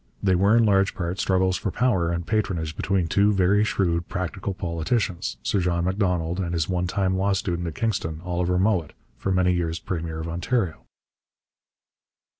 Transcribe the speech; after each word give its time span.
They 0.23 0.33
were 0.33 0.57
in 0.57 0.65
large 0.65 0.95
part 0.95 1.19
struggles 1.19 1.57
for 1.57 1.69
power 1.69 2.09
and 2.09 2.25
patronage 2.25 2.75
between 2.75 3.05
two 3.07 3.31
very 3.31 3.63
shrewd 3.63 4.09
practical 4.09 4.55
politicians, 4.55 5.37
Sir 5.43 5.59
John 5.59 5.85
Macdonald 5.85 6.39
and 6.39 6.55
his 6.55 6.67
one 6.67 6.87
time 6.87 7.15
law 7.15 7.33
student 7.33 7.67
at 7.67 7.75
Kingston, 7.75 8.19
Oliver 8.25 8.57
Mowat, 8.57 8.93
for 9.19 9.31
many 9.31 9.53
years 9.53 9.77
premier 9.77 10.19
of 10.19 10.27
Ontario. 10.27 10.85